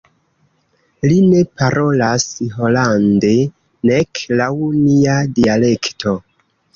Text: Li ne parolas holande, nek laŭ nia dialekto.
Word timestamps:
Li 1.09 1.17
ne 1.33 1.41
parolas 1.59 2.25
holande, 2.55 3.31
nek 3.91 4.23
laŭ 4.41 4.49
nia 4.79 5.19
dialekto. 5.41 6.15